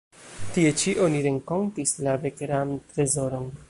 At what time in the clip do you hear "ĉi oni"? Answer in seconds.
0.83-1.21